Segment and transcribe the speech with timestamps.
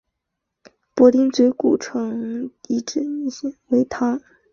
[0.95, 4.19] 柏林嘴古城遗址的历史年代为唐。